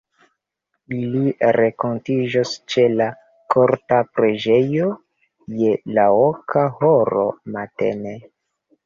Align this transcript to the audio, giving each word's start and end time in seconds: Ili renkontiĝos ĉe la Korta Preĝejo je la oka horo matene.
Ili 0.99 1.19
renkontiĝos 1.57 2.53
ĉe 2.73 2.85
la 2.93 3.07
Korta 3.55 3.99
Preĝejo 4.15 4.87
je 5.61 5.75
la 5.99 6.07
oka 6.23 6.65
horo 6.81 7.27
matene. 7.59 8.17